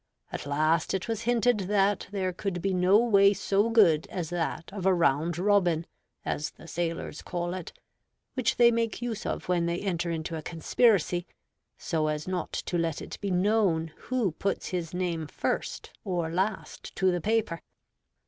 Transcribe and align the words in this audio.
At 0.31 0.47
last 0.47 0.95
it 0.95 1.07
was 1.07 1.21
hinted 1.29 1.59
that 1.69 2.07
there 2.09 2.33
could 2.33 2.59
be 2.59 2.73
no 2.73 2.97
way 2.97 3.33
so 3.33 3.69
good 3.69 4.07
as 4.07 4.31
that 4.31 4.73
of 4.73 4.87
a 4.87 4.93
'Round 4.95 5.37
Robin,' 5.37 5.85
as 6.25 6.49
the 6.49 6.67
sailors 6.67 7.21
call 7.21 7.53
it, 7.53 7.71
which 8.33 8.55
they 8.57 8.71
make 8.71 9.03
use 9.03 9.27
of 9.27 9.47
when 9.47 9.67
they 9.67 9.79
enter 9.79 10.09
into 10.09 10.35
a 10.35 10.41
conspiracy, 10.41 11.27
so 11.77 12.07
as 12.07 12.27
not 12.27 12.51
to 12.51 12.79
let 12.79 12.99
it 12.99 13.19
be 13.21 13.29
known 13.29 13.91
who 13.95 14.31
puts 14.31 14.69
his 14.69 14.91
name 14.91 15.27
first 15.27 15.91
or 16.03 16.31
last 16.31 16.95
to 16.95 17.11
the 17.11 17.21
paper. 17.21 17.61